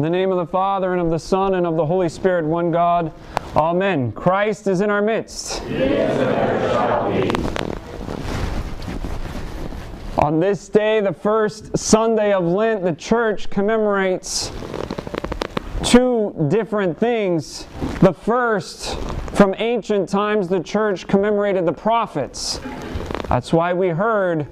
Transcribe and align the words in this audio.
In 0.00 0.04
the 0.04 0.08
name 0.08 0.30
of 0.30 0.38
the 0.38 0.46
Father, 0.46 0.94
and 0.94 1.02
of 1.02 1.10
the 1.10 1.18
Son, 1.18 1.56
and 1.56 1.66
of 1.66 1.76
the 1.76 1.84
Holy 1.84 2.08
Spirit, 2.08 2.46
one 2.46 2.70
God. 2.70 3.12
Amen. 3.54 4.12
Christ 4.12 4.66
is 4.66 4.80
in 4.80 4.88
our 4.88 5.02
midst. 5.02 5.60
On 10.16 10.40
this 10.40 10.70
day, 10.70 11.02
the 11.02 11.12
first 11.12 11.76
Sunday 11.76 12.32
of 12.32 12.44
Lent, 12.44 12.82
the 12.82 12.94
church 12.94 13.50
commemorates 13.50 14.50
two 15.84 16.34
different 16.48 16.98
things. 16.98 17.66
The 18.00 18.14
first, 18.14 18.98
from 19.34 19.54
ancient 19.58 20.08
times, 20.08 20.48
the 20.48 20.60
church 20.60 21.08
commemorated 21.08 21.66
the 21.66 21.74
prophets. 21.74 22.58
That's 23.28 23.52
why 23.52 23.74
we 23.74 23.88
heard 23.88 24.46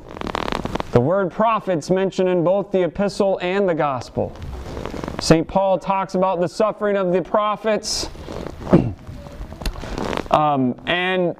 the 0.92 1.00
word 1.00 1.32
prophets 1.32 1.88
mentioned 1.88 2.28
in 2.28 2.44
both 2.44 2.70
the 2.70 2.82
epistle 2.82 3.38
and 3.40 3.66
the 3.66 3.74
gospel. 3.74 4.36
St. 5.20 5.48
Paul 5.48 5.80
talks 5.80 6.14
about 6.14 6.40
the 6.40 6.48
suffering 6.48 6.96
of 6.96 7.12
the 7.12 7.20
prophets. 7.20 8.08
um, 10.30 10.80
and 10.86 11.36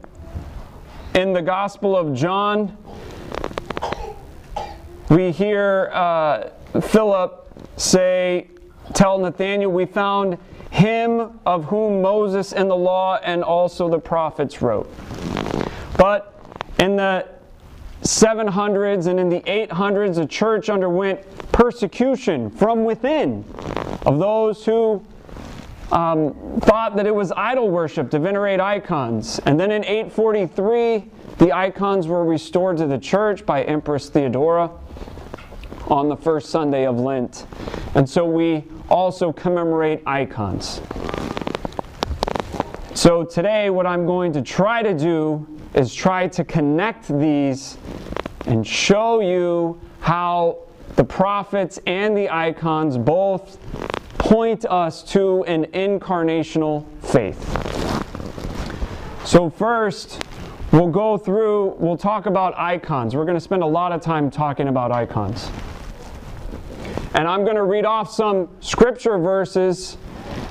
in 1.14 1.32
the 1.32 1.42
Gospel 1.42 1.96
of 1.96 2.12
John, 2.12 2.76
we 5.10 5.30
hear 5.30 5.90
uh, 5.92 6.50
Philip 6.80 7.48
say, 7.76 8.48
Tell 8.94 9.16
Nathanael, 9.18 9.70
we 9.70 9.86
found 9.86 10.38
him 10.70 11.38
of 11.46 11.64
whom 11.66 12.02
Moses 12.02 12.52
and 12.52 12.68
the 12.68 12.76
law 12.76 13.20
and 13.22 13.44
also 13.44 13.88
the 13.88 14.00
prophets 14.00 14.60
wrote. 14.60 14.92
But 15.96 16.34
in 16.80 16.96
the 16.96 17.28
700s 18.02 19.06
and 19.06 19.20
in 19.20 19.28
the 19.28 19.40
800s, 19.40 20.16
the 20.16 20.26
church 20.26 20.68
underwent 20.68 21.20
persecution 21.52 22.50
from 22.50 22.84
within 22.84 23.44
of 24.08 24.18
those 24.18 24.64
who 24.64 25.04
um, 25.92 26.34
thought 26.60 26.96
that 26.96 27.06
it 27.06 27.14
was 27.14 27.30
idol 27.32 27.68
worship 27.68 28.10
to 28.10 28.18
venerate 28.18 28.58
icons. 28.58 29.38
And 29.44 29.60
then 29.60 29.70
in 29.70 29.84
843, 29.84 31.04
the 31.36 31.52
icons 31.52 32.08
were 32.08 32.24
restored 32.24 32.78
to 32.78 32.86
the 32.86 32.96
church 32.96 33.44
by 33.44 33.64
Empress 33.64 34.08
Theodora 34.08 34.70
on 35.88 36.08
the 36.08 36.16
first 36.16 36.48
Sunday 36.48 36.86
of 36.86 36.98
Lent. 36.98 37.46
And 37.94 38.08
so 38.08 38.24
we 38.24 38.64
also 38.88 39.30
commemorate 39.30 40.02
icons. 40.06 40.80
So 42.94 43.24
today, 43.24 43.68
what 43.68 43.86
I'm 43.86 44.06
going 44.06 44.32
to 44.32 44.42
try 44.42 44.82
to 44.82 44.94
do 44.94 45.46
is 45.74 45.94
try 45.94 46.28
to 46.28 46.44
connect 46.44 47.08
these 47.08 47.76
and 48.46 48.66
show 48.66 49.20
you 49.20 49.78
how 50.00 50.60
the 50.96 51.04
prophets 51.04 51.78
and 51.86 52.16
the 52.16 52.30
icons 52.30 52.96
both 52.96 53.58
point 54.28 54.66
us 54.66 55.02
to 55.02 55.42
an 55.44 55.64
incarnational 55.72 56.84
faith. 57.00 57.42
So, 59.24 59.48
first, 59.48 60.22
we'll 60.70 60.88
go 60.90 61.16
through, 61.16 61.76
we'll 61.78 61.96
talk 61.96 62.26
about 62.26 62.52
icons. 62.58 63.16
We're 63.16 63.24
going 63.24 63.38
to 63.38 63.40
spend 63.40 63.62
a 63.62 63.66
lot 63.66 63.90
of 63.90 64.02
time 64.02 64.30
talking 64.30 64.68
about 64.68 64.92
icons. 64.92 65.50
And 67.14 67.26
I'm 67.26 67.44
going 67.44 67.56
to 67.56 67.62
read 67.62 67.86
off 67.86 68.12
some 68.12 68.50
scripture 68.60 69.16
verses 69.16 69.96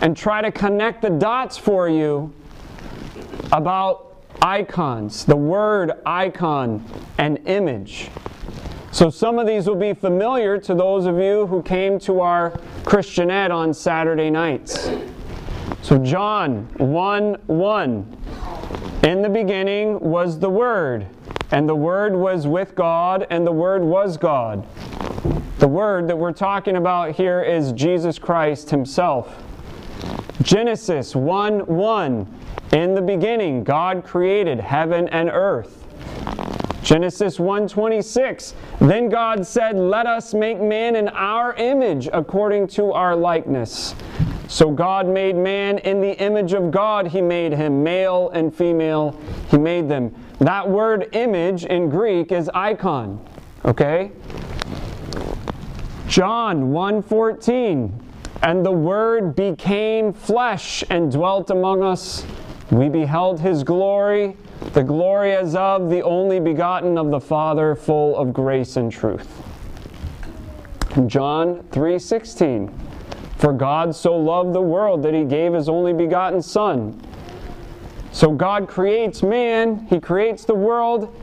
and 0.01 0.17
try 0.17 0.41
to 0.41 0.51
connect 0.51 1.03
the 1.03 1.11
dots 1.11 1.55
for 1.55 1.87
you 1.87 2.33
about 3.51 4.15
icons, 4.41 5.23
the 5.23 5.35
word 5.35 5.91
icon 6.03 6.83
and 7.19 7.37
image. 7.47 8.09
So 8.97 9.11
some 9.11 9.37
of 9.37 9.45
these 9.45 9.67
will 9.67 9.75
be 9.75 9.93
familiar 9.93 10.57
to 10.57 10.73
those 10.73 11.05
of 11.05 11.19
you 11.19 11.45
who 11.45 11.61
came 11.61 11.99
to 11.99 12.19
our 12.21 12.59
Christian 12.83 13.29
Ed 13.29 13.51
on 13.51 13.71
Saturday 13.71 14.31
nights. 14.31 14.89
So 15.83 15.99
John 15.99 16.67
1 16.77 17.35
1. 17.45 18.17
In 19.03 19.21
the 19.21 19.29
beginning 19.29 19.99
was 19.99 20.39
the 20.39 20.49
Word, 20.49 21.05
and 21.51 21.69
the 21.69 21.75
Word 21.75 22.15
was 22.15 22.47
with 22.47 22.73
God, 22.73 23.27
and 23.29 23.45
the 23.45 23.51
Word 23.51 23.83
was 23.83 24.17
God. 24.17 24.65
The 25.59 25.67
Word 25.67 26.07
that 26.07 26.17
we're 26.17 26.33
talking 26.33 26.77
about 26.77 27.11
here 27.13 27.43
is 27.43 27.73
Jesus 27.73 28.17
Christ 28.17 28.71
Himself. 28.71 29.43
Genesis 30.41 31.15
1 31.15 31.67
1. 31.67 32.39
In 32.73 32.95
the 32.95 33.03
beginning, 33.03 33.63
God 33.63 34.03
created 34.03 34.59
heaven 34.59 35.07
and 35.09 35.29
earth. 35.29 35.86
Genesis 36.87 37.37
1:26 37.37 38.53
Then 38.79 39.09
God 39.09 39.45
said, 39.45 39.77
"Let 39.77 40.07
us 40.07 40.33
make 40.33 40.61
man 40.61 40.95
in 40.95 41.09
our 41.09 41.53
image 41.55 42.07
according 42.13 42.67
to 42.67 42.93
our 42.93 43.13
likeness." 43.13 43.93
So 44.47 44.71
God 44.71 45.05
made 45.05 45.35
man 45.35 45.79
in 45.79 45.99
the 45.99 46.13
image 46.13 46.53
of 46.53 46.71
God 46.71 47.07
he 47.07 47.19
made 47.21 47.51
him 47.51 47.83
male 47.83 48.29
and 48.33 48.55
female 48.55 49.15
he 49.51 49.57
made 49.57 49.89
them. 49.89 50.15
That 50.39 50.69
word 50.69 51.09
image 51.11 51.65
in 51.65 51.89
Greek 51.89 52.31
is 52.31 52.49
icon, 52.53 53.19
okay? 53.65 54.11
John 56.07 56.71
1:14 56.71 57.91
And 58.41 58.65
the 58.65 58.71
word 58.71 59.35
became 59.35 60.13
flesh 60.13 60.85
and 60.89 61.11
dwelt 61.11 61.49
among 61.49 61.83
us. 61.83 62.25
We 62.71 62.87
beheld 62.87 63.41
his 63.41 63.65
glory 63.65 64.37
the 64.73 64.83
glory 64.83 65.33
as 65.33 65.55
of 65.55 65.89
the 65.89 66.01
only 66.01 66.39
begotten 66.39 66.97
of 66.97 67.11
the 67.11 67.19
Father, 67.19 67.75
full 67.75 68.17
of 68.17 68.33
grace 68.33 68.77
and 68.77 68.91
truth. 68.91 69.43
John 71.05 71.63
3:16 71.71 72.71
For 73.37 73.53
God 73.53 73.95
so 73.95 74.15
loved 74.17 74.53
the 74.53 74.61
world 74.61 75.03
that 75.03 75.13
he 75.13 75.23
gave 75.23 75.53
his 75.53 75.69
only 75.69 75.93
begotten 75.93 76.41
son. 76.41 76.99
So 78.11 78.31
God 78.31 78.67
creates 78.67 79.21
man, 79.21 79.85
he 79.89 79.99
creates 79.99 80.43
the 80.43 80.55
world, 80.55 81.13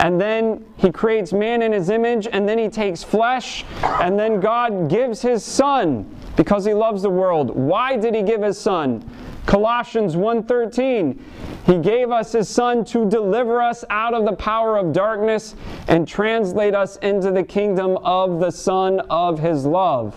and 0.00 0.20
then 0.20 0.64
he 0.76 0.90
creates 0.90 1.32
man 1.32 1.62
in 1.62 1.70
his 1.70 1.90
image, 1.90 2.26
and 2.30 2.48
then 2.48 2.58
he 2.58 2.68
takes 2.68 3.04
flesh, 3.04 3.64
and 3.82 4.18
then 4.18 4.40
God 4.40 4.88
gives 4.88 5.22
his 5.22 5.44
son 5.44 6.06
because 6.36 6.64
he 6.64 6.74
loves 6.74 7.02
the 7.02 7.10
world. 7.10 7.50
Why 7.54 7.96
did 7.96 8.14
he 8.14 8.22
give 8.22 8.42
his 8.42 8.58
son? 8.58 9.08
Colossians 9.46 10.16
1:13 10.16 11.18
He 11.66 11.78
gave 11.78 12.10
us 12.10 12.32
his 12.32 12.48
son 12.48 12.84
to 12.86 13.08
deliver 13.08 13.62
us 13.62 13.84
out 13.88 14.12
of 14.12 14.26
the 14.26 14.34
power 14.34 14.76
of 14.76 14.92
darkness 14.92 15.54
and 15.88 16.06
translate 16.06 16.74
us 16.74 16.96
into 16.96 17.30
the 17.30 17.42
kingdom 17.42 17.96
of 17.98 18.38
the 18.38 18.50
son 18.50 19.00
of 19.08 19.38
his 19.38 19.64
love. 19.64 20.14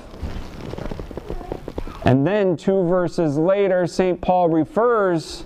And 2.03 2.27
then 2.27 2.57
two 2.57 2.83
verses 2.87 3.37
later 3.37 3.87
St. 3.87 4.19
Paul 4.19 4.49
refers 4.49 5.45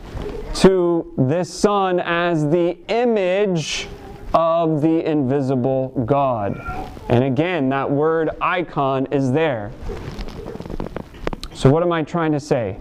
to 0.55 1.13
this 1.17 1.53
son 1.53 1.99
as 1.99 2.49
the 2.49 2.77
image 2.87 3.87
of 4.33 4.81
the 4.81 5.05
invisible 5.05 5.89
God. 6.05 6.59
And 7.09 7.23
again, 7.23 7.69
that 7.69 7.89
word 7.89 8.29
icon 8.41 9.07
is 9.11 9.31
there. 9.31 9.71
So, 11.53 11.69
what 11.69 11.83
am 11.83 11.91
I 11.91 12.03
trying 12.03 12.31
to 12.31 12.39
say? 12.39 12.77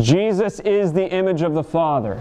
Jesus 0.00 0.58
is 0.60 0.92
the 0.92 1.08
image 1.08 1.42
of 1.42 1.54
the 1.54 1.62
Father, 1.62 2.14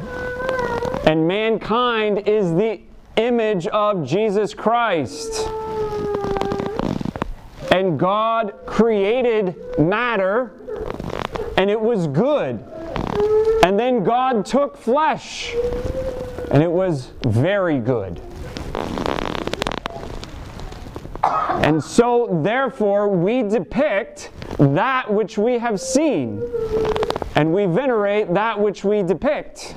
and 1.08 1.28
mankind 1.28 2.28
is 2.28 2.52
the 2.52 2.80
image 3.18 3.66
of 3.68 4.06
Jesus 4.06 4.54
Christ. 4.54 5.48
And 7.72 7.98
God 8.00 8.54
created 8.68 9.56
matter, 9.80 10.54
and 11.58 11.70
it 11.70 11.80
was 11.80 12.06
good. 12.06 12.64
And 13.64 13.80
then 13.80 14.04
God 14.04 14.46
took 14.46 14.78
flesh, 14.78 15.56
and 16.52 16.62
it 16.62 16.72
was 16.72 17.12
very 17.26 17.80
good. 17.80 18.22
And 21.24 21.84
so, 21.84 22.42
therefore, 22.44 23.08
we 23.08 23.42
depict 23.42 24.30
that 24.60 25.12
which 25.12 25.38
we 25.40 25.58
have 25.58 25.80
seen 25.80 26.40
and 27.36 27.54
we 27.54 27.66
venerate 27.66 28.34
that 28.34 28.60
which 28.60 28.84
we 28.84 29.04
depict, 29.04 29.76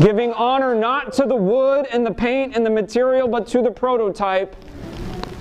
giving 0.00 0.32
honor 0.32 0.74
not 0.74 1.12
to 1.14 1.26
the 1.26 1.36
wood 1.36 1.86
and 1.92 2.04
the 2.06 2.12
paint 2.14 2.56
and 2.56 2.64
the 2.64 2.70
material, 2.70 3.28
but 3.28 3.46
to 3.48 3.62
the 3.62 3.70
prototype, 3.70 4.56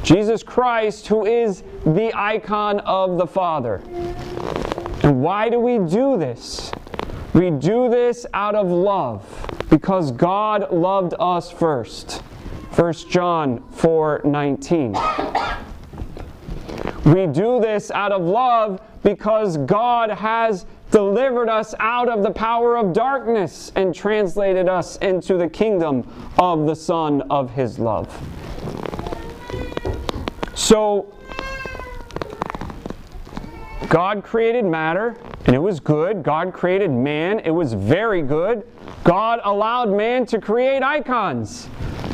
Jesus 0.04 0.44
Christ, 0.44 1.08
who 1.08 1.26
is 1.26 1.64
the 1.86 2.12
icon 2.14 2.80
of 2.82 3.18
the 3.18 3.26
Father. 3.26 3.82
And 5.04 5.22
why 5.22 5.50
do 5.50 5.60
we 5.60 5.80
do 5.80 6.18
this? 6.18 6.72
We 7.34 7.50
do 7.50 7.90
this 7.90 8.26
out 8.34 8.56
of 8.56 8.70
love, 8.70 9.26
because 9.70 10.12
God 10.12 10.72
loved 10.72 11.14
us 11.20 11.52
first. 11.52 12.22
1 12.76 12.94
John 13.10 13.64
4 13.72 14.22
19. 14.26 14.98
We 17.06 17.28
do 17.28 17.60
this 17.62 17.92
out 17.92 18.12
of 18.12 18.22
love 18.22 18.82
because 19.04 19.58
God 19.58 20.10
has 20.10 20.66
delivered 20.96 21.50
us 21.50 21.76
out 21.82 22.08
of 22.08 22.24
the 22.24 22.32
power 22.32 22.78
of 22.78 22.94
darkness 22.94 23.70
and 23.76 23.94
translated 23.94 24.70
us 24.70 24.96
into 25.00 25.36
the 25.36 25.50
kingdom 25.50 26.10
of 26.40 26.66
the 26.66 26.74
Son 26.74 27.22
of 27.24 27.52
His 27.52 27.78
love. 27.78 28.08
So, 30.54 31.14
God 33.90 34.24
created 34.24 34.64
matter, 34.64 35.18
and 35.46 35.54
it 35.54 35.60
was 35.60 35.82
good. 35.82 36.24
God 36.24 36.54
created 36.54 36.92
man, 36.92 37.40
it 37.40 37.52
was 37.52 37.74
very 37.74 38.22
good. 38.22 38.66
God 39.04 39.42
allowed 39.44 39.92
man 39.92 40.26
to 40.28 40.40
create 40.40 40.82
icons 40.82 41.68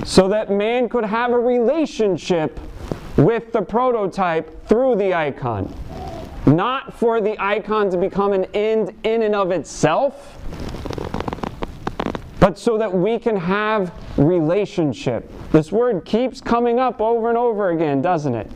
so 0.06 0.28
that 0.30 0.50
man 0.50 0.90
could 0.90 1.06
have 1.06 1.30
a 1.30 1.40
relationship 1.40 2.60
with 3.16 3.52
the 3.52 3.62
prototype 3.62 4.66
through 4.66 4.96
the 4.96 5.14
icon. 5.14 5.72
Not 6.46 6.94
for 6.94 7.22
the 7.22 7.42
icon 7.42 7.90
to 7.92 7.98
become 7.98 8.34
an 8.34 8.46
end 8.54 8.94
in 9.04 9.22
and 9.22 9.36
of 9.36 9.52
itself, 9.52 10.38
but 12.40 12.58
so 12.58 12.78
that 12.78 12.92
we 12.92 13.20
can 13.20 13.36
have 13.38 13.94
relationship. 14.18 15.32
This 15.52 15.72
word 15.72 16.04
keeps 16.06 16.42
coming 16.42 16.80
up 16.80 17.00
over 17.00 17.30
and 17.30 17.38
over 17.38 17.70
again, 17.70 18.02
doesn't 18.02 18.34
it? 18.34 18.52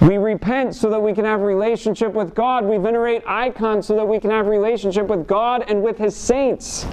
We 0.00 0.16
repent 0.16 0.74
so 0.74 0.90
that 0.90 0.98
we 0.98 1.12
can 1.12 1.24
have 1.24 1.42
relationship 1.42 2.12
with 2.12 2.34
God. 2.34 2.64
We 2.64 2.76
venerate 2.78 3.22
icons 3.26 3.86
so 3.86 3.94
that 3.94 4.04
we 4.04 4.18
can 4.18 4.30
have 4.30 4.46
relationship 4.46 5.06
with 5.06 5.28
God 5.28 5.64
and 5.68 5.82
with 5.82 5.98
his 5.98 6.16
saints. 6.16 6.86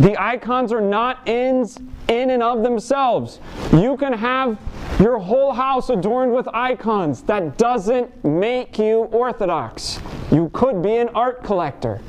The 0.00 0.20
icons 0.20 0.72
are 0.72 0.80
not 0.80 1.18
ends 1.28 1.78
in 2.10 2.30
and 2.30 2.42
of 2.42 2.62
themselves. 2.62 3.38
You 3.72 3.96
can 3.96 4.12
have 4.12 4.58
your 4.98 5.18
whole 5.18 5.52
house 5.52 5.88
adorned 5.88 6.32
with 6.32 6.48
icons. 6.52 7.22
That 7.22 7.56
doesn't 7.56 8.24
make 8.24 8.78
you 8.78 9.04
orthodox. 9.04 10.00
You 10.30 10.50
could 10.52 10.82
be 10.82 10.96
an 10.96 11.08
art 11.10 11.44
collector. 11.44 12.00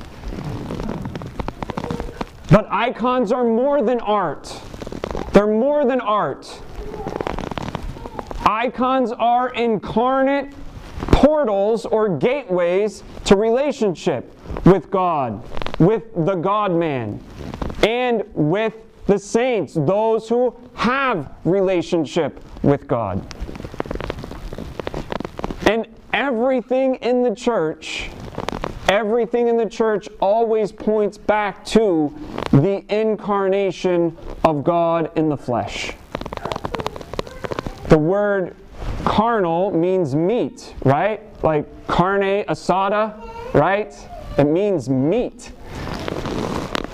But 2.50 2.66
icons 2.70 3.32
are 3.32 3.44
more 3.44 3.80
than 3.80 4.00
art. 4.00 4.60
They're 5.32 5.46
more 5.46 5.86
than 5.86 6.00
art. 6.00 6.60
Icons 8.44 9.12
are 9.12 9.54
incarnate 9.54 10.52
portals 11.12 11.86
or 11.86 12.18
gateways 12.18 13.04
to 13.24 13.36
relationship 13.36 14.36
with 14.66 14.90
God, 14.90 15.42
with 15.78 16.12
the 16.26 16.34
God 16.34 16.72
man, 16.72 17.22
and 17.84 18.24
with 18.34 18.74
the 19.06 19.18
saints, 19.18 19.74
those 19.74 20.28
who 20.28 20.56
have 20.74 21.32
relationship 21.44 22.42
with 22.62 22.86
God. 22.86 23.24
And 25.66 25.86
everything 26.12 26.96
in 26.96 27.22
the 27.22 27.34
church 27.34 28.10
everything 28.92 29.48
in 29.48 29.56
the 29.56 29.68
church 29.68 30.06
always 30.20 30.70
points 30.70 31.16
back 31.16 31.64
to 31.64 32.14
the 32.50 32.84
incarnation 32.94 34.14
of 34.44 34.62
God 34.62 35.10
in 35.16 35.30
the 35.30 35.36
flesh. 35.36 35.92
The 37.88 37.96
word 37.96 38.54
carnal 39.04 39.70
means 39.70 40.14
meat, 40.14 40.74
right? 40.84 41.22
Like 41.42 41.86
carne 41.86 42.44
asada, 42.44 43.54
right? 43.54 43.94
It 44.36 44.44
means 44.44 44.90
meat. 44.90 45.52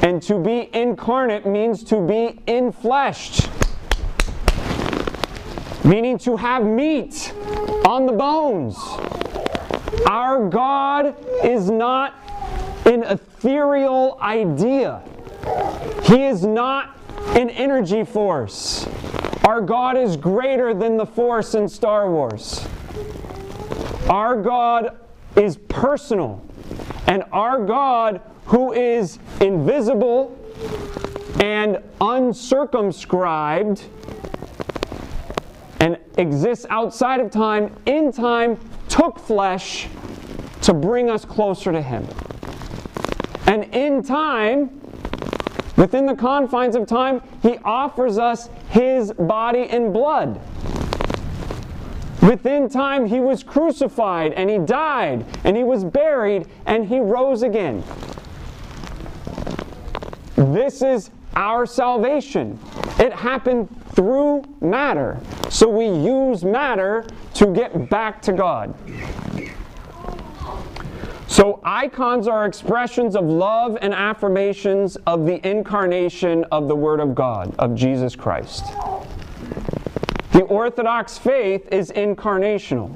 And 0.08 0.22
to 0.22 0.38
be 0.38 0.70
incarnate 0.72 1.44
means 1.44 1.84
to 1.84 1.96
be 2.00 2.40
infleshed, 2.46 3.46
meaning 5.84 6.16
to 6.20 6.34
have 6.34 6.64
meat 6.64 7.34
on 7.84 8.06
the 8.06 8.12
bones. 8.12 8.78
Our 10.06 10.48
God 10.48 11.14
is 11.44 11.68
not 11.68 12.14
an 12.86 13.02
ethereal 13.02 14.16
idea. 14.22 15.02
He 16.04 16.24
is 16.24 16.42
not 16.42 16.96
an 17.36 17.50
energy 17.50 18.02
force. 18.02 18.88
Our 19.44 19.60
God 19.60 19.98
is 19.98 20.16
greater 20.16 20.72
than 20.72 20.96
the 20.96 21.04
force 21.04 21.54
in 21.54 21.68
Star 21.68 22.10
Wars. 22.10 22.66
Our 24.08 24.40
God 24.40 24.96
is 25.36 25.58
personal. 25.68 26.47
And 27.08 27.24
our 27.32 27.64
God, 27.64 28.20
who 28.44 28.72
is 28.74 29.18
invisible 29.40 30.38
and 31.40 31.82
uncircumscribed 32.02 33.82
and 35.80 35.98
exists 36.18 36.66
outside 36.68 37.20
of 37.20 37.30
time, 37.30 37.74
in 37.86 38.12
time, 38.12 38.58
took 38.88 39.18
flesh 39.18 39.88
to 40.60 40.74
bring 40.74 41.08
us 41.08 41.24
closer 41.24 41.72
to 41.72 41.80
Him. 41.80 42.06
And 43.46 43.74
in 43.74 44.02
time, 44.02 44.78
within 45.78 46.04
the 46.04 46.14
confines 46.14 46.76
of 46.76 46.86
time, 46.86 47.22
He 47.40 47.56
offers 47.64 48.18
us 48.18 48.50
His 48.68 49.14
body 49.14 49.62
and 49.70 49.94
blood. 49.94 50.38
Within 52.22 52.68
time, 52.68 53.06
He 53.06 53.20
was 53.20 53.42
crucified 53.42 54.32
and 54.32 54.50
He 54.50 54.58
died 54.58 55.24
and 55.44 55.56
He 55.56 55.64
was 55.64 55.84
buried 55.84 56.46
and 56.66 56.86
He 56.86 57.00
rose 57.00 57.42
again. 57.42 57.82
This 60.34 60.82
is 60.82 61.10
our 61.36 61.66
salvation. 61.66 62.58
It 62.98 63.12
happened 63.12 63.68
through 63.94 64.44
matter. 64.60 65.20
So 65.50 65.68
we 65.68 65.86
use 65.86 66.44
matter 66.44 67.04
to 67.34 67.46
get 67.46 67.88
back 67.90 68.22
to 68.22 68.32
God. 68.32 68.74
So, 71.28 71.60
icons 71.62 72.26
are 72.26 72.46
expressions 72.46 73.14
of 73.14 73.24
love 73.24 73.76
and 73.82 73.92
affirmations 73.92 74.96
of 75.06 75.26
the 75.26 75.46
incarnation 75.48 76.44
of 76.50 76.68
the 76.68 76.74
Word 76.74 77.00
of 77.00 77.14
God, 77.14 77.54
of 77.58 77.74
Jesus 77.74 78.16
Christ. 78.16 78.64
Orthodox 80.58 81.16
faith 81.16 81.68
is 81.70 81.92
incarnational. 81.92 82.90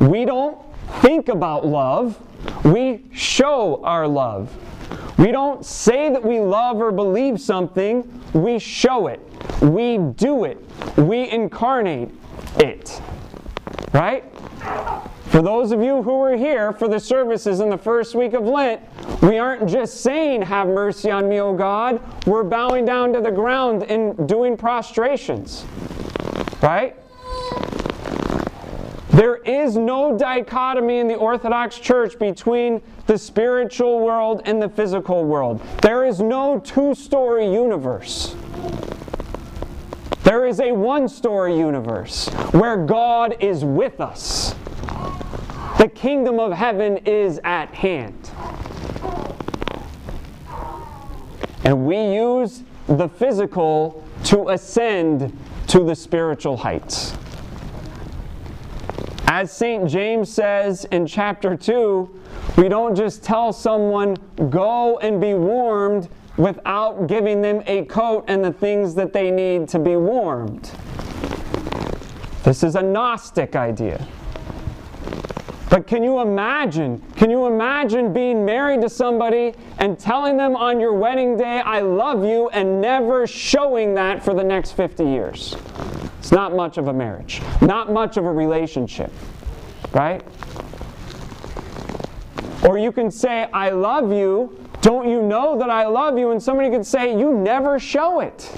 We 0.00 0.24
don't 0.24 0.58
think 1.00 1.28
about 1.28 1.64
love, 1.64 2.18
we 2.64 3.04
show 3.12 3.80
our 3.84 4.08
love. 4.08 4.52
We 5.16 5.30
don't 5.30 5.64
say 5.64 6.10
that 6.10 6.20
we 6.20 6.40
love 6.40 6.78
or 6.78 6.90
believe 6.90 7.40
something, 7.40 8.02
we 8.32 8.58
show 8.58 9.06
it. 9.06 9.20
We 9.62 9.98
do 9.98 10.42
it. 10.42 10.58
We 10.96 11.30
incarnate 11.30 12.10
it. 12.56 13.00
Right? 13.94 14.24
For 15.26 15.40
those 15.40 15.70
of 15.70 15.80
you 15.80 16.02
who 16.02 16.18
were 16.18 16.36
here 16.36 16.72
for 16.72 16.88
the 16.88 16.98
services 16.98 17.60
in 17.60 17.70
the 17.70 17.78
first 17.78 18.16
week 18.16 18.32
of 18.32 18.42
Lent, 18.42 18.82
we 19.22 19.38
aren't 19.38 19.68
just 19.68 20.00
saying, 20.00 20.42
Have 20.42 20.66
mercy 20.66 21.12
on 21.12 21.28
me, 21.28 21.40
O 21.40 21.54
God. 21.54 22.00
We're 22.26 22.42
bowing 22.42 22.84
down 22.84 23.12
to 23.12 23.20
the 23.20 23.30
ground 23.30 23.84
and 23.84 24.28
doing 24.28 24.56
prostrations. 24.56 25.64
Right? 26.68 26.94
There 29.08 29.36
is 29.36 29.78
no 29.78 30.18
dichotomy 30.18 30.98
in 30.98 31.08
the 31.08 31.14
Orthodox 31.14 31.78
Church 31.78 32.18
between 32.18 32.82
the 33.06 33.16
spiritual 33.16 34.00
world 34.00 34.42
and 34.44 34.60
the 34.60 34.68
physical 34.68 35.24
world. 35.24 35.62
There 35.80 36.04
is 36.04 36.20
no 36.20 36.60
two 36.60 36.94
story 36.94 37.50
universe. 37.50 38.36
There 40.24 40.44
is 40.44 40.60
a 40.60 40.72
one 40.72 41.08
story 41.08 41.56
universe 41.56 42.28
where 42.52 42.76
God 42.76 43.38
is 43.40 43.64
with 43.64 43.98
us. 43.98 44.54
The 45.78 45.88
kingdom 45.88 46.38
of 46.38 46.52
heaven 46.52 46.98
is 47.06 47.40
at 47.44 47.72
hand. 47.72 48.30
And 51.64 51.86
we 51.86 51.96
use 51.96 52.62
the 52.86 53.08
physical 53.08 54.04
to 54.24 54.50
ascend 54.50 55.32
to 55.68 55.84
the 55.84 55.94
spiritual 55.94 56.56
heights. 56.56 57.14
As 59.26 59.52
St. 59.52 59.88
James 59.88 60.32
says 60.32 60.86
in 60.86 61.06
chapter 61.06 61.54
2, 61.54 62.20
we 62.56 62.68
don't 62.68 62.96
just 62.96 63.22
tell 63.22 63.52
someone, 63.52 64.16
go 64.48 64.98
and 64.98 65.20
be 65.20 65.34
warmed 65.34 66.08
without 66.38 67.06
giving 67.06 67.42
them 67.42 67.62
a 67.66 67.84
coat 67.84 68.24
and 68.28 68.42
the 68.44 68.52
things 68.52 68.94
that 68.94 69.12
they 69.12 69.30
need 69.30 69.68
to 69.68 69.78
be 69.78 69.96
warmed. 69.96 70.70
This 72.44 72.62
is 72.62 72.74
a 72.74 72.82
Gnostic 72.82 73.54
idea. 73.54 74.06
But 75.78 75.86
can 75.86 76.02
you 76.02 76.18
imagine? 76.18 77.00
Can 77.14 77.30
you 77.30 77.46
imagine 77.46 78.12
being 78.12 78.44
married 78.44 78.80
to 78.80 78.88
somebody 78.88 79.54
and 79.78 79.96
telling 79.96 80.36
them 80.36 80.56
on 80.56 80.80
your 80.80 80.92
wedding 80.92 81.36
day, 81.36 81.60
I 81.60 81.82
love 81.82 82.24
you, 82.24 82.48
and 82.48 82.80
never 82.80 83.28
showing 83.28 83.94
that 83.94 84.20
for 84.20 84.34
the 84.34 84.42
next 84.42 84.72
50 84.72 85.04
years? 85.04 85.56
It's 86.18 86.32
not 86.32 86.52
much 86.52 86.78
of 86.78 86.88
a 86.88 86.92
marriage, 86.92 87.40
not 87.62 87.92
much 87.92 88.16
of 88.16 88.24
a 88.24 88.32
relationship, 88.32 89.12
right? 89.92 90.20
Or 92.64 92.76
you 92.76 92.90
can 92.90 93.12
say, 93.12 93.44
I 93.52 93.70
love 93.70 94.12
you, 94.12 94.58
don't 94.80 95.08
you 95.08 95.22
know 95.22 95.56
that 95.60 95.70
I 95.70 95.86
love 95.86 96.18
you? 96.18 96.32
And 96.32 96.42
somebody 96.42 96.70
could 96.70 96.84
say, 96.84 97.16
You 97.16 97.32
never 97.32 97.78
show 97.78 98.18
it. 98.18 98.50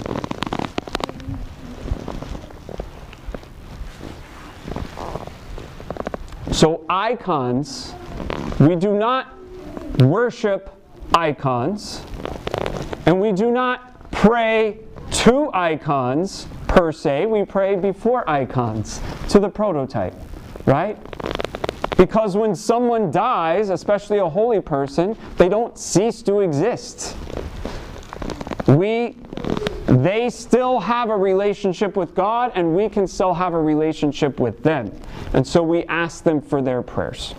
So, 6.61 6.85
icons, 6.87 7.95
we 8.59 8.75
do 8.75 8.93
not 8.93 9.33
worship 9.97 10.69
icons, 11.11 12.05
and 13.07 13.19
we 13.19 13.31
do 13.31 13.49
not 13.49 14.11
pray 14.11 14.77
to 15.23 15.49
icons 15.55 16.45
per 16.67 16.91
se. 16.91 17.25
We 17.25 17.45
pray 17.45 17.77
before 17.77 18.29
icons, 18.29 19.01
to 19.29 19.39
the 19.39 19.49
prototype, 19.49 20.13
right? 20.67 20.99
Because 21.97 22.37
when 22.37 22.53
someone 22.53 23.09
dies, 23.09 23.71
especially 23.71 24.19
a 24.19 24.29
holy 24.29 24.61
person, 24.61 25.17
they 25.37 25.49
don't 25.49 25.75
cease 25.79 26.21
to 26.21 26.41
exist. 26.41 27.17
We 28.67 29.17
they 29.91 30.29
still 30.29 30.79
have 30.79 31.09
a 31.09 31.17
relationship 31.17 31.97
with 31.97 32.15
God 32.15 32.53
and 32.55 32.75
we 32.75 32.87
can 32.87 33.07
still 33.07 33.33
have 33.33 33.53
a 33.53 33.61
relationship 33.61 34.39
with 34.39 34.63
them. 34.63 34.91
And 35.33 35.45
so 35.45 35.61
we 35.61 35.83
ask 35.85 36.23
them 36.23 36.41
for 36.41 36.61
their 36.61 36.81
prayers. 36.81 37.35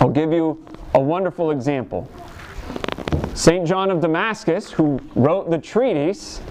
I'll 0.00 0.10
give 0.10 0.32
you 0.32 0.62
a 0.94 1.00
wonderful 1.00 1.50
example. 1.50 2.10
St. 3.34 3.66
John 3.66 3.90
of 3.90 4.00
Damascus, 4.00 4.70
who 4.70 5.00
wrote 5.14 5.50
the 5.50 5.58
treatise 5.58 6.42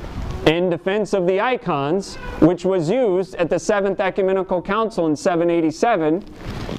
in 0.48 0.72
defense 0.72 1.14
of 1.14 1.28
the 1.28 1.40
icons, 1.40 2.16
which 2.40 2.66
was 2.66 2.90
used 2.90 3.36
at 3.36 3.50
the 3.50 3.60
Seventh 3.60 4.00
Ecumenical 4.00 4.62
Council 4.62 5.06
in 5.06 5.16
787 5.16 6.26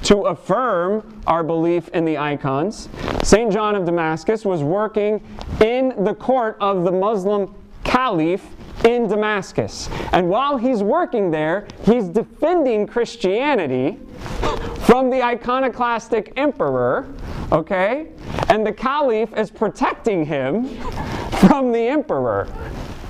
to 0.03 0.23
affirm 0.23 1.21
our 1.27 1.43
belief 1.43 1.87
in 1.89 2.05
the 2.05 2.17
icons. 2.17 2.89
St. 3.23 3.51
John 3.51 3.75
of 3.75 3.85
Damascus 3.85 4.45
was 4.45 4.61
working 4.61 5.21
in 5.61 6.03
the 6.03 6.13
court 6.13 6.57
of 6.59 6.83
the 6.83 6.91
Muslim 6.91 7.53
caliph 7.83 8.45
in 8.85 9.07
Damascus. 9.07 9.89
And 10.11 10.29
while 10.29 10.57
he's 10.57 10.83
working 10.83 11.31
there, 11.31 11.67
he's 11.85 12.09
defending 12.09 12.85
Christianity 12.85 13.97
from 14.81 15.09
the 15.09 15.23
iconoclastic 15.23 16.33
emperor, 16.35 17.07
okay? 17.51 18.07
And 18.49 18.65
the 18.65 18.73
caliph 18.73 19.35
is 19.37 19.49
protecting 19.49 20.25
him 20.25 20.67
from 21.47 21.71
the 21.71 21.87
emperor 21.87 22.47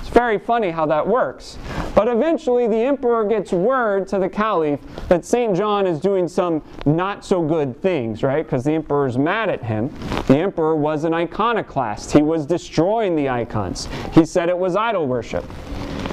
It's 0.00 0.08
very 0.08 0.38
funny 0.38 0.70
how 0.70 0.86
that 0.86 1.06
works. 1.06 1.58
But 1.94 2.08
eventually, 2.08 2.66
the 2.66 2.76
emperor 2.76 3.24
gets 3.24 3.52
word 3.52 4.08
to 4.08 4.18
the 4.18 4.28
caliph 4.28 4.80
that 5.08 5.24
St. 5.24 5.56
John 5.56 5.86
is 5.86 6.00
doing 6.00 6.26
some 6.26 6.62
not 6.86 7.24
so 7.24 7.40
good 7.42 7.80
things, 7.80 8.22
right? 8.22 8.44
Because 8.44 8.64
the 8.64 8.72
emperor's 8.72 9.16
mad 9.16 9.48
at 9.48 9.62
him. 9.62 9.94
The 10.26 10.38
emperor 10.38 10.74
was 10.74 11.04
an 11.04 11.14
iconoclast, 11.14 12.12
he 12.12 12.22
was 12.22 12.46
destroying 12.46 13.14
the 13.14 13.28
icons. 13.28 13.88
He 14.12 14.24
said 14.24 14.48
it 14.48 14.58
was 14.58 14.74
idol 14.74 15.06
worship. 15.06 15.44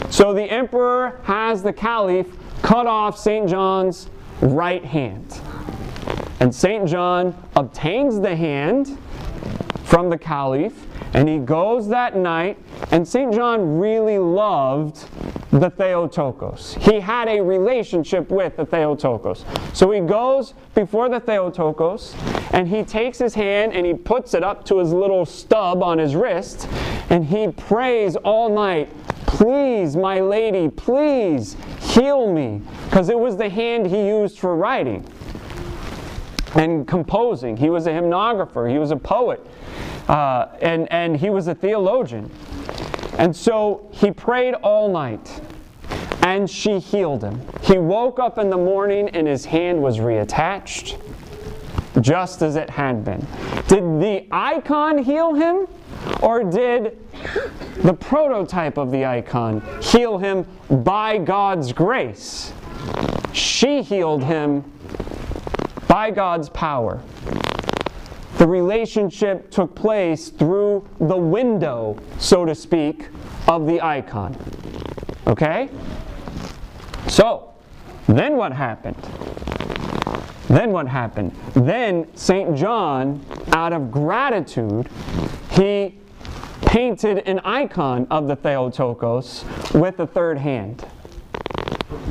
So 0.10 0.34
the 0.34 0.44
emperor 0.44 1.20
has 1.24 1.64
the 1.64 1.74
caliph 1.74 2.28
cut 2.62 2.86
off 2.86 3.18
St. 3.18 3.50
John's 3.50 4.10
right 4.42 4.84
hand. 4.84 5.40
And 6.40 6.54
St. 6.54 6.88
John 6.88 7.36
obtains 7.56 8.20
the 8.20 8.36
hand 8.36 8.98
from 9.84 10.10
the 10.10 10.18
caliph 10.18 10.88
and 11.14 11.28
he 11.28 11.40
goes 11.40 11.90
that 11.90 12.16
night, 12.16 12.58
and 12.92 13.08
St. 13.08 13.34
John 13.34 13.78
really 13.80 14.18
loved 14.18 15.08
the 15.51 15.70
Theotokos. 15.70 16.75
He 16.79 17.00
had 17.00 17.27
a 17.27 17.41
relationship 17.41 18.29
with 18.29 18.55
the 18.55 18.65
Theotokos. 18.65 19.43
So 19.74 19.91
he 19.91 20.00
goes 20.00 20.53
before 20.74 21.10
the 21.10 21.20
Theotokos, 21.20 22.15
and 22.51 22.67
he 22.67 22.84
takes 22.84 23.17
his 23.17 23.34
hand 23.34 23.74
and 23.74 23.86
he 23.86 23.93
puts 23.93 24.34
it 24.34 24.43
up 24.43 24.65
to 24.65 24.79
his 24.79 24.93
little 24.93 25.25
stub 25.25 25.84
on 25.84 25.98
his 25.98 26.15
wrist, 26.15 26.67
and 27.10 27.25
he 27.25 27.50
prays 27.50 28.15
all 28.15 28.53
night, 28.53 28.89
Please, 29.27 29.96
my 29.96 30.20
lady, 30.20 30.70
please 30.70 31.55
heal 31.79 32.31
me. 32.31 32.62
Because 32.86 33.10
it 33.10 33.17
was 33.17 33.38
the 33.38 33.50
hand 33.50 33.88
he 33.88 34.08
used 34.08 34.38
for 34.39 34.55
writing 34.55 35.05
and 36.55 36.88
composing. 36.88 37.58
He 37.58 37.70
was 37.70 37.88
a 37.88 37.91
hymnographer, 37.91 38.70
he 38.70 38.77
was 38.77 38.91
a 38.91 38.96
poet. 38.96 39.46
Uh, 40.08 40.48
and, 40.62 40.91
and 40.91 41.15
he 41.15 41.29
was 41.29 41.48
a 41.48 41.55
theologian. 41.55 42.29
And 43.22 43.36
so 43.36 43.88
he 43.92 44.10
prayed 44.10 44.56
all 44.56 44.92
night, 44.92 45.42
and 46.24 46.50
she 46.50 46.80
healed 46.80 47.24
him. 47.24 47.40
He 47.62 47.78
woke 47.78 48.18
up 48.18 48.40
in 48.40 48.50
the 48.50 48.58
morning, 48.58 49.10
and 49.10 49.28
his 49.28 49.46
hand 49.46 49.80
was 49.80 50.00
reattached, 50.00 51.00
just 52.01 52.42
as 52.42 52.56
it 52.56 52.68
had 52.68 53.06
been. 53.06 53.20
Did 53.68 54.01
the 54.01 54.25
icon 54.32 54.98
heal 54.98 55.36
him, 55.36 55.68
or 56.24 56.44
did 56.44 56.98
the 57.84 57.94
prototype 57.94 58.80
of 58.80 58.90
the 58.90 59.06
icon 59.06 59.62
heal 59.84 60.18
him 60.18 60.48
by 60.84 61.20
God's 61.20 61.74
grace? 61.74 62.54
She 63.34 63.84
healed 63.84 64.24
him 64.24 64.63
by 65.88 66.10
God's 66.10 66.50
power. 66.50 67.04
The 68.42 68.48
relationship 68.48 69.52
took 69.52 69.76
place 69.76 70.30
through 70.30 70.90
the 71.00 71.16
window, 71.16 72.00
so 72.18 72.44
to 72.44 72.56
speak, 72.56 73.10
of 73.48 73.68
the 73.68 73.80
icon. 73.80 74.36
Okay? 75.28 75.70
So, 77.08 77.54
then 78.08 78.38
what 78.38 78.52
happened? 78.52 78.96
Then 80.48 80.72
what 80.72 80.88
happened? 80.88 81.36
Then 81.54 82.08
St. 82.18 82.58
John, 82.58 83.24
out 83.52 83.74
of 83.74 83.92
gratitude, 83.92 84.90
he 85.52 86.00
painted 86.66 87.20
an 87.28 87.42
icon 87.42 88.08
of 88.10 88.28
the 88.28 88.36
Theotokos 88.36 89.46
with 89.76 90.00
a 90.00 90.08
third 90.08 90.40
hand. 90.40 90.84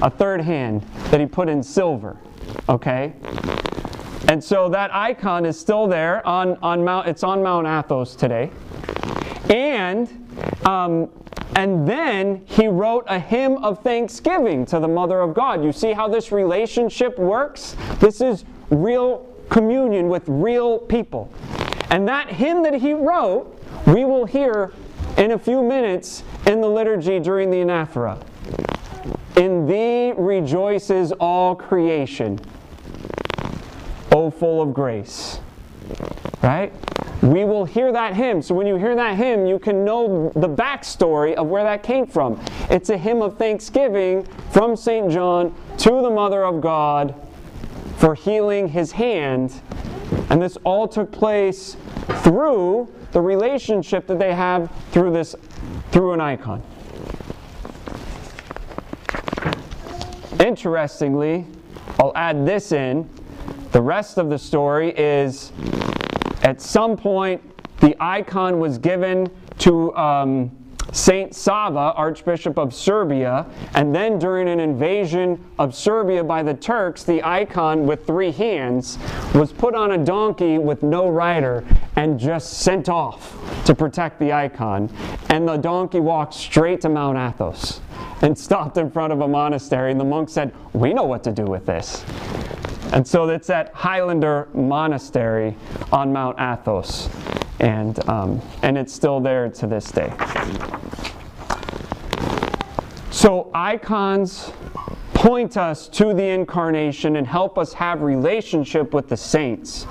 A 0.01 0.11
third 0.11 0.43
hand 0.43 0.83
that 1.11 1.19
he 1.19 1.27
put 1.27 1.49
in 1.49 1.61
silver. 1.61 2.19
Okay? 2.69 3.15
And 4.31 4.45
so 4.45 4.69
that 4.69 4.95
icon 4.95 5.45
is 5.45 5.59
still 5.59 5.89
there 5.89 6.25
on, 6.25 6.57
on 6.63 6.85
Mount, 6.85 7.09
it's 7.09 7.25
on 7.25 7.43
Mount 7.43 7.67
Athos 7.67 8.15
today. 8.15 8.49
And, 9.53 10.09
um, 10.65 11.11
and 11.57 11.85
then 11.85 12.45
he 12.47 12.69
wrote 12.69 13.05
a 13.09 13.19
hymn 13.19 13.57
of 13.57 13.83
thanksgiving 13.83 14.65
to 14.67 14.79
the 14.79 14.87
Mother 14.87 15.21
of 15.21 15.35
God. 15.35 15.65
You 15.65 15.73
see 15.73 15.93
how 15.93 16.07
this 16.07 16.31
relationship 16.31 17.19
works? 17.19 17.75
This 17.99 18.21
is 18.21 18.45
real 18.71 19.27
communion 19.49 20.09
with 20.09 20.23
real 20.29 20.79
people. 20.79 21.29
And 21.91 22.07
that 22.07 22.29
hymn 22.29 22.63
that 22.63 22.75
he 22.75 22.93
wrote, 22.93 23.61
we 23.89 24.05
will 24.05 24.27
hear 24.27 24.73
in 25.17 25.33
a 25.33 25.39
few 25.41 25.61
minutes 25.61 26.23
in 26.47 26.61
the 26.61 26.69
liturgy 26.69 27.19
during 27.19 27.51
the 27.51 27.57
anaphora. 27.57 28.23
In 29.37 29.67
thee 29.67 30.13
rejoices 30.17 31.11
all 31.11 31.57
creation. 31.57 32.39
Full 34.29 34.61
of 34.61 34.75
grace. 34.75 35.39
Right? 36.43 36.73
We 37.23 37.45
will 37.45 37.65
hear 37.65 37.93
that 37.93 38.15
hymn. 38.15 38.43
So 38.43 38.55
when 38.55 38.67
you 38.67 38.77
hear 38.77 38.95
that 38.95 39.17
hymn, 39.17 39.47
you 39.47 39.59
can 39.59 39.85
know 39.85 40.33
the 40.35 40.49
backstory 40.49 41.35
of 41.35 41.47
where 41.47 41.63
that 41.65 41.83
came 41.83 42.07
from. 42.07 42.41
It's 42.71 42.91
a 42.91 42.97
hymn 42.97 43.23
of 43.23 43.39
thanksgiving 43.39 44.25
from 44.51 44.75
St. 44.75 45.11
John 45.11 45.55
to 45.79 45.91
the 45.91 46.11
Mother 46.11 46.45
of 46.45 46.61
God 46.61 47.15
for 47.97 48.15
healing 48.15 48.69
his 48.69 48.93
hand. 48.93 49.61
And 50.31 50.41
this 50.41 50.57
all 50.65 50.89
took 50.89 51.13
place 51.13 51.77
through 52.23 52.93
the 53.13 53.21
relationship 53.21 54.07
that 54.07 54.19
they 54.19 54.35
have 54.35 54.71
through 54.91 55.13
this 55.13 55.35
through 55.93 56.13
an 56.13 56.21
icon. 56.21 56.63
Interestingly, 60.39 61.47
I'll 61.99 62.13
add 62.15 62.47
this 62.47 62.73
in 62.73 63.11
the 63.73 63.83
rest 63.83 64.19
of 64.19 64.31
the 64.31 64.39
story 64.39 64.93
is 64.97 65.53
at 66.43 66.61
some 66.61 66.97
point 66.97 67.41
the 67.81 67.97
icon 68.01 68.59
was 68.59 68.79
given 68.79 69.31
to 69.59 69.95
um, 69.97 70.51
Saint 70.93 71.35
Sava, 71.35 71.93
Archbishop 71.95 72.59
of 72.59 72.75
Serbia, 72.75 73.47
and 73.75 73.95
then 73.95 74.19
during 74.19 74.49
an 74.49 74.59
invasion 74.59 75.45
of 75.59 75.75
Serbia 75.75 76.25
by 76.25 76.43
the 76.43 76.55
Turks, 76.55 77.05
the 77.05 77.23
icon 77.23 77.87
with 77.87 78.07
three 78.07 78.33
hands 78.33 78.99
was 79.35 79.53
put 79.53 79.75
on 79.75 79.93
a 79.93 79.99
donkey 80.05 80.59
with 80.59 80.83
no 80.83 81.09
rider 81.09 81.65
and 81.97 82.19
just 82.19 82.59
sent 82.61 82.89
off 82.89 83.37
to 83.67 83.75
protect 83.75 84.19
the 84.19 84.33
icon. 84.33 84.91
And 85.29 85.47
the 85.47 85.57
donkey 85.57 86.01
walked 86.01 86.35
straight 86.35 86.81
to 86.81 86.89
Mount 86.89 87.19
Athos 87.19 87.81
and 88.23 88.37
stopped 88.47 88.77
in 88.77 88.91
front 88.91 89.13
of 89.13 89.21
a 89.21 89.29
monastery. 89.29 89.93
And 89.93 90.01
the 90.01 90.05
monk 90.05 90.29
said, 90.29 90.53
We 90.73 90.93
know 90.93 91.05
what 91.05 91.23
to 91.25 91.33
do 91.33 91.45
with 91.45 91.67
this. 91.67 92.05
And 92.93 93.07
so 93.07 93.29
it's 93.29 93.51
at 93.51 93.75
Hilandar 93.75 94.53
Monastery 94.55 95.57
on 95.93 96.13
Mount 96.13 96.41
Athos. 96.41 97.09
And, 97.61 98.09
um, 98.09 98.41
and 98.63 98.77
it's 98.77 98.93
still 98.93 99.21
there 99.21 99.49
to 99.49 99.67
this 99.67 99.93
day. 99.93 100.13
So 103.11 103.51
icons 103.55 104.53
point 105.13 105.57
us 105.57 105.89
to 105.89 106.15
the 106.15 106.27
incarnation 106.27 107.17
and 107.17 107.27
help 107.27 107.59
us 107.59 107.75
have 107.75 108.01
relationship 108.01 108.95
with 108.95 109.09
the 109.09 109.17
saints. 109.17 109.87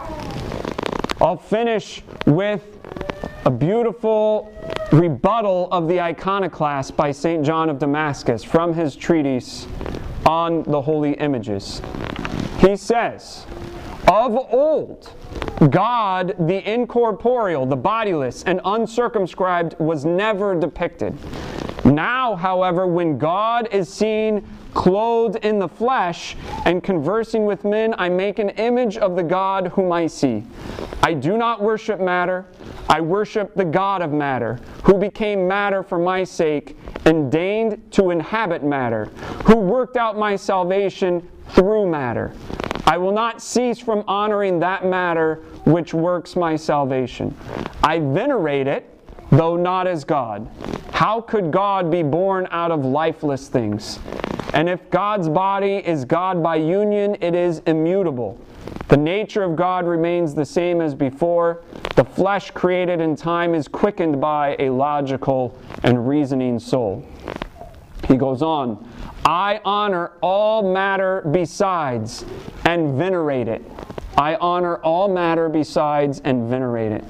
I'll 1.22 1.38
finish 1.38 2.02
with 2.26 2.80
a 3.46 3.52
beautiful 3.52 4.52
rebuttal 4.92 5.68
of 5.72 5.88
the 5.88 6.02
iconoclast 6.02 6.98
by 6.98 7.12
St. 7.12 7.46
John 7.46 7.70
of 7.70 7.78
Damascus 7.78 8.44
from 8.44 8.74
his 8.74 8.96
treatise 8.96 9.68
on 10.26 10.64
the 10.64 10.82
holy 10.82 11.14
images. 11.14 11.82
He 12.60 12.76
says, 12.76 13.46
Of 14.08 14.36
old, 14.52 15.14
God, 15.70 16.36
the 16.40 16.70
incorporeal, 16.70 17.66
the 17.66 17.78
bodiless, 17.78 18.44
and 18.44 18.60
uncircumscribed, 18.66 19.80
was 19.80 20.06
never 20.06 20.60
depicted. 20.60 21.18
Now, 21.86 22.36
however, 22.36 22.86
when 22.86 23.18
God 23.18 23.70
is 23.72 23.92
seen 23.92 24.46
clothed 24.74 25.38
in 25.38 25.60
the 25.60 25.68
flesh, 25.68 26.36
and 26.66 26.84
conversing 26.84 27.46
with 27.46 27.64
men, 27.66 27.96
I 27.98 28.10
make 28.10 28.40
an 28.40 28.50
image 28.50 28.98
of 28.98 29.16
the 29.16 29.24
God 29.24 29.68
whom 29.68 29.92
I 29.92 30.08
see. 30.08 30.44
I 31.02 31.14
do 31.14 31.38
not 31.38 31.62
worship 31.62 32.00
matter, 32.00 32.46
I 32.88 33.02
worship 33.02 33.56
the 33.56 33.66
God 33.66 34.02
of 34.02 34.12
matter, 34.12 34.60
who 34.84 34.98
became 34.98 35.48
matter 35.48 35.82
for 35.84 35.98
my 35.98 36.24
sake, 36.24 36.78
and 37.06 37.32
deigned 37.32 37.92
to 37.94 38.10
inhabit 38.10 38.64
matter, 38.64 39.06
who 39.46 39.56
worked 39.56 39.98
out 39.98 40.18
my 40.18 40.36
salvation 40.36 41.28
through 41.50 41.88
matter. 41.88 42.34
I 42.86 42.98
will 42.98 43.12
not 43.12 43.42
cease 43.42 43.80
from 43.80 44.04
honoring 44.08 44.60
that 44.60 44.86
matter 44.86 45.36
which 45.66 45.94
works 45.94 46.36
my 46.36 46.56
salvation. 46.56 47.36
I 47.84 48.00
venerate 48.00 48.68
it, 48.68 48.90
though 49.32 49.56
not 49.56 49.88
as 49.88 50.04
God. 50.04 50.50
How 50.92 51.22
could 51.22 51.52
God 51.52 51.92
be 51.92 52.04
born 52.04 52.48
out 52.52 52.72
of 52.72 52.84
lifeless 52.84 53.48
things? 53.48 54.00
And 54.54 54.68
if 54.68 54.90
God's 54.90 55.30
body 55.30 55.78
is 55.78 56.04
God 56.04 56.42
by 56.42 56.56
union, 56.56 57.16
it 57.22 57.36
is 57.36 57.62
immutable. 57.68 58.40
The 58.88 58.98
nature 58.98 59.44
of 59.44 59.56
God 59.56 59.86
remains 59.86 60.34
the 60.34 60.46
same 60.46 60.82
as 60.82 60.96
before. 60.96 61.62
The 62.00 62.06
flesh 62.06 62.52
created 62.52 63.02
in 63.02 63.18
time 63.18 63.54
is 63.54 63.68
quickened 63.68 64.22
by 64.22 64.56
a 64.58 64.70
logical 64.70 65.60
and 65.84 66.08
reasoning 66.08 66.58
soul. 66.58 67.06
He 68.08 68.16
goes 68.16 68.42
on, 68.42 68.90
I 69.26 69.60
honor 69.66 70.14
all 70.22 70.72
matter 70.72 71.28
besides 71.30 72.24
and 72.64 72.98
venerate 72.98 73.50
it. 73.50 73.70
I 74.18 74.36
honor 74.36 74.78
all 74.78 75.10
matter 75.10 75.50
besides 75.50 76.22
and 76.24 76.50
venerate 76.50 76.94
it. 76.94 77.04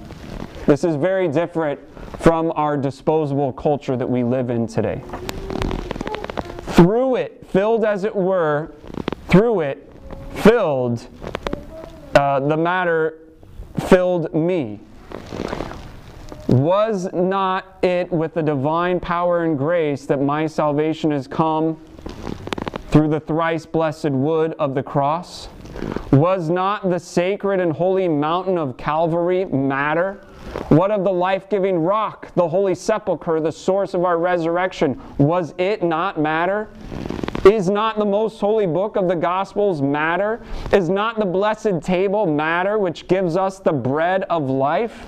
This 0.65 0.83
is 0.83 0.95
very 0.95 1.27
different 1.27 1.79
from 2.17 2.51
our 2.55 2.75
disposable 2.75 3.53
culture 3.53 3.95
that 3.95 4.09
we 4.09 4.23
live 4.23 4.49
in 4.49 4.65
today. 4.65 5.03
Through 6.61 7.17
it, 7.17 7.45
filled 7.51 7.85
as 7.85 8.05
it 8.05 8.15
were, 8.15 8.73
through 9.27 9.59
it, 9.59 9.93
filled, 10.37 11.07
uh, 12.15 12.39
the 12.39 12.57
matter 12.57 13.19
filled 13.77 14.33
me. 14.33 14.79
Was 16.47 17.07
not 17.13 17.77
it 17.83 18.11
with 18.11 18.33
the 18.33 18.41
divine 18.41 18.99
power 18.99 19.43
and 19.43 19.57
grace 19.57 20.05
that 20.07 20.19
my 20.19 20.47
salvation 20.47 21.11
has 21.11 21.27
come 21.27 21.79
through 22.89 23.09
the 23.09 23.19
thrice 23.19 23.65
blessed 23.67 24.09
wood 24.09 24.55
of 24.57 24.73
the 24.73 24.81
cross? 24.81 25.47
Was 26.11 26.49
not 26.49 26.89
the 26.89 26.99
sacred 26.99 27.59
and 27.59 27.71
holy 27.71 28.07
mountain 28.07 28.57
of 28.57 28.77
Calvary 28.77 29.45
matter? 29.45 30.25
What 30.69 30.89
of 30.89 31.03
the 31.03 31.11
life 31.11 31.49
giving 31.49 31.77
rock, 31.77 32.33
the 32.33 32.47
holy 32.47 32.73
sepulchre, 32.73 33.39
the 33.39 33.51
source 33.51 33.93
of 33.93 34.03
our 34.03 34.17
resurrection? 34.17 34.99
Was 35.19 35.53
it 35.59 35.83
not 35.83 36.19
matter? 36.19 36.69
Is 37.49 37.67
not 37.67 37.97
the 37.97 38.05
most 38.05 38.39
holy 38.39 38.67
book 38.67 38.95
of 38.95 39.07
the 39.07 39.15
Gospels 39.15 39.81
matter? 39.81 40.39
Is 40.71 40.87
not 40.87 41.17
the 41.17 41.25
blessed 41.25 41.81
table 41.81 42.27
matter, 42.27 42.77
which 42.77 43.07
gives 43.07 43.35
us 43.35 43.57
the 43.57 43.73
bread 43.73 44.23
of 44.29 44.51
life? 44.51 45.07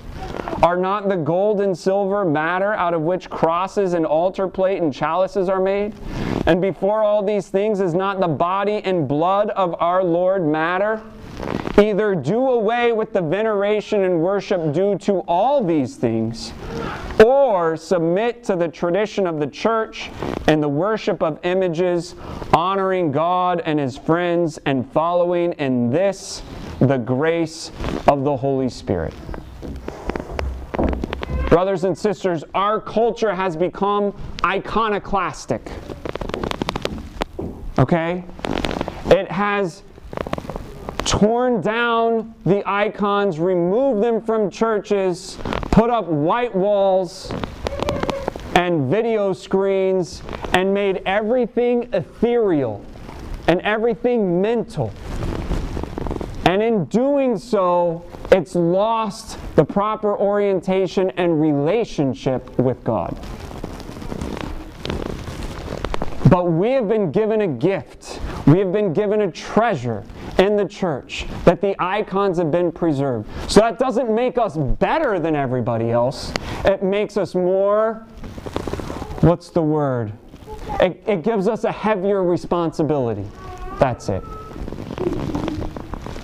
Are 0.63 0.75
not 0.75 1.07
the 1.07 1.17
gold 1.17 1.61
and 1.61 1.77
silver 1.77 2.25
matter 2.25 2.73
out 2.73 2.95
of 2.95 3.03
which 3.03 3.29
crosses 3.29 3.93
and 3.93 4.07
altar 4.07 4.47
plate 4.47 4.81
and 4.81 4.91
chalices 4.91 5.49
are 5.49 5.59
made? 5.59 5.93
And 6.47 6.59
before 6.59 7.03
all 7.03 7.23
these 7.23 7.47
things, 7.49 7.79
is 7.79 7.93
not 7.93 8.19
the 8.19 8.27
body 8.27 8.81
and 8.85 9.07
blood 9.07 9.51
of 9.51 9.75
our 9.79 10.03
Lord 10.03 10.43
matter? 10.43 10.99
Either 11.77 12.15
do 12.15 12.49
away 12.49 12.91
with 12.91 13.13
the 13.13 13.21
veneration 13.21 14.03
and 14.03 14.21
worship 14.21 14.73
due 14.73 14.97
to 14.97 15.19
all 15.27 15.63
these 15.63 15.95
things, 15.95 16.53
or 17.23 17.77
submit 17.77 18.43
to 18.43 18.55
the 18.55 18.67
tradition 18.67 19.25
of 19.25 19.39
the 19.39 19.47
church 19.47 20.09
and 20.47 20.61
the 20.61 20.69
worship 20.69 21.23
of 21.23 21.39
images, 21.43 22.15
honoring 22.53 23.11
God 23.11 23.61
and 23.65 23.79
His 23.79 23.97
friends, 23.97 24.59
and 24.65 24.89
following 24.91 25.53
in 25.53 25.89
this 25.89 26.43
the 26.79 26.97
grace 26.97 27.71
of 28.07 28.23
the 28.23 28.35
Holy 28.35 28.69
Spirit. 28.69 29.13
Brothers 31.47 31.83
and 31.83 31.97
sisters, 31.97 32.43
our 32.55 32.79
culture 32.79 33.35
has 33.35 33.55
become 33.57 34.15
iconoclastic. 34.43 35.69
Okay? 37.77 38.23
It 39.07 39.29
has 39.29 39.83
torn 41.11 41.59
down 41.59 42.33
the 42.45 42.63
icons, 42.65 43.37
removed 43.37 44.01
them 44.01 44.21
from 44.21 44.49
churches, 44.49 45.37
put 45.69 45.89
up 45.89 46.05
white 46.05 46.55
walls 46.55 47.33
and 48.55 48.89
video 48.89 49.33
screens, 49.33 50.23
and 50.53 50.73
made 50.73 51.01
everything 51.05 51.89
ethereal 51.91 52.81
and 53.47 53.59
everything 53.61 54.41
mental. 54.41 54.93
And 56.45 56.63
in 56.63 56.85
doing 56.85 57.37
so, 57.37 58.05
it's 58.31 58.55
lost 58.55 59.37
the 59.57 59.65
proper 59.65 60.17
orientation 60.17 61.11
and 61.17 61.41
relationship 61.41 62.57
with 62.57 62.81
God. 62.85 63.19
But 66.29 66.45
we 66.45 66.71
have 66.71 66.87
been 66.87 67.11
given 67.11 67.41
a 67.41 67.47
gift. 67.47 68.21
We 68.47 68.59
have 68.59 68.71
been 68.71 68.93
given 68.93 69.19
a 69.19 69.29
treasure 69.29 70.05
in 70.41 70.57
the 70.57 70.65
church 70.65 71.27
that 71.45 71.61
the 71.61 71.75
icons 71.79 72.39
have 72.39 72.49
been 72.49 72.71
preserved. 72.71 73.29
So 73.49 73.59
that 73.61 73.77
doesn't 73.77 74.13
make 74.13 74.37
us 74.37 74.57
better 74.57 75.19
than 75.19 75.35
everybody 75.35 75.91
else. 75.91 76.33
It 76.65 76.81
makes 76.81 77.15
us 77.15 77.35
more, 77.35 78.07
what's 79.21 79.49
the 79.49 79.61
word? 79.61 80.11
It, 80.79 81.03
it 81.05 81.23
gives 81.23 81.47
us 81.47 81.63
a 81.63 81.71
heavier 81.71 82.23
responsibility. 82.23 83.25
That's 83.79 84.09
it. 84.09 84.23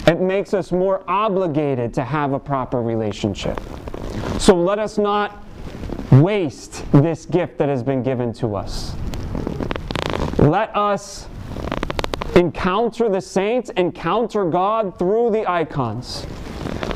It 0.07 0.19
makes 0.19 0.53
us 0.53 0.71
more 0.71 1.03
obligated 1.07 1.93
to 1.93 2.03
have 2.03 2.33
a 2.33 2.39
proper 2.39 2.81
relationship. 2.81 3.59
So 4.39 4.55
let 4.55 4.79
us 4.79 4.97
not 4.97 5.43
waste 6.11 6.89
this 6.91 7.25
gift 7.25 7.57
that 7.59 7.69
has 7.69 7.83
been 7.83 8.01
given 8.01 8.33
to 8.33 8.55
us. 8.55 8.95
Let 10.39 10.75
us 10.75 11.27
encounter 12.37 13.09
the 13.09 13.21
saints, 13.21 13.69
encounter 13.71 14.45
God 14.45 14.97
through 14.97 15.31
the 15.31 15.49
icons. 15.49 16.25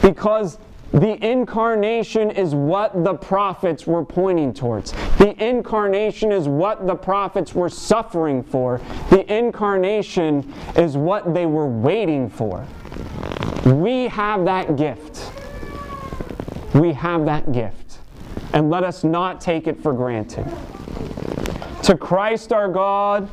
Because 0.02 0.58
the 0.94 1.24
incarnation 1.26 2.32
is 2.32 2.54
what 2.54 3.04
the 3.04 3.14
prophets 3.14 3.88
were 3.88 4.04
pointing 4.04 4.54
towards. 4.54 4.92
The 5.18 5.34
incarnation 5.42 6.32
is 6.32 6.48
what 6.48 6.86
the 6.86 6.96
prophets 6.96 7.56
were 7.56 7.70
suffering 7.70 8.44
for. 8.44 8.82
The 9.10 9.26
incarnation 9.34 10.54
is 10.76 10.98
what 10.98 11.34
they 11.34 11.46
were 11.46 11.68
waiting 11.68 12.30
for. 12.30 12.68
We 13.66 14.08
have 14.10 14.44
that 14.46 14.76
gift. 14.76 15.32
We 16.76 16.92
have 16.94 17.26
that 17.26 17.52
gift. 17.54 18.00
And 18.54 18.70
let 18.70 18.84
us 18.84 19.06
not 19.06 19.40
take 19.40 19.68
it 19.68 19.82
for 19.82 19.94
granted. 19.94 20.46
To 21.84 21.98
Christ 21.98 22.52
our 22.52 22.68
God, 22.68 23.30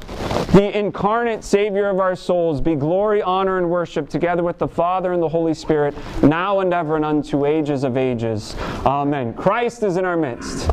the 0.52 0.78
incarnate 0.78 1.44
Savior 1.44 1.88
of 1.88 2.00
our 2.00 2.16
souls, 2.16 2.60
be 2.60 2.74
glory, 2.74 3.22
honor, 3.22 3.58
and 3.58 3.68
worship 3.68 4.08
together 4.08 4.42
with 4.42 4.58
the 4.58 4.68
Father 4.68 5.12
and 5.12 5.22
the 5.22 5.28
Holy 5.28 5.54
Spirit, 5.54 5.94
now 6.22 6.60
and 6.60 6.72
ever 6.72 6.96
and 6.96 7.04
unto 7.04 7.44
ages 7.44 7.84
of 7.84 7.96
ages. 7.96 8.56
Amen. 8.86 9.34
Christ 9.34 9.82
is 9.82 9.96
in 9.96 10.04
our 10.04 10.16
midst. 10.16 10.70